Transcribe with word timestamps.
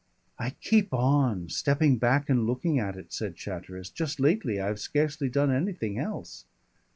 "I 0.39 0.49
keep 0.61 0.95
on, 0.95 1.49
stepping 1.49 1.97
back 1.99 2.27
and 2.27 2.47
looking 2.47 2.79
at 2.79 2.95
it," 2.95 3.13
said 3.13 3.35
Chatteris. 3.35 3.91
"Just 3.91 4.19
lately 4.19 4.59
I've 4.59 4.79
scarcely 4.79 5.29
done 5.29 5.51
anything 5.51 5.99
else. 5.99 6.45